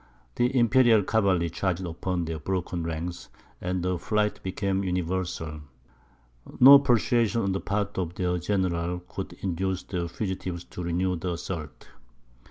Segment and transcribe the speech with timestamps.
[0.33, 3.29] The imperial cavalry charged upon their broken ranks,
[3.61, 5.61] and the flight became universal.
[6.59, 11.33] No persuasion on the part of their general could induce the fugitives to renew the
[11.33, 11.87] assault.